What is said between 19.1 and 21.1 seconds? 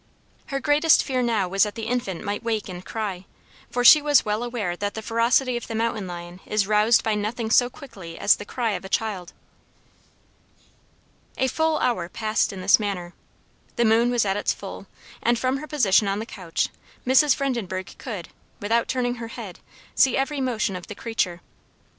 her head, see every motion of the